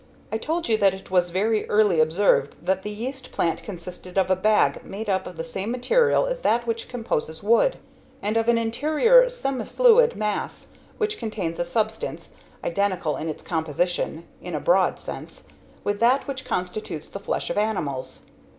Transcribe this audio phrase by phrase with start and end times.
[0.31, 4.31] I told you that it was very early observed that the yeast plant consisted of
[4.31, 7.77] a bag made up of the same material as that which composes wood,
[8.19, 12.31] and of an interior semifluid mass which contains a substance,
[12.63, 15.47] identical in its composition, in a broad sense,
[15.83, 18.25] with that which constitutes the flesh of animals.